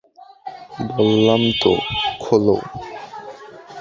[0.91, 1.71] বললাম তো
[2.19, 2.55] খোলো।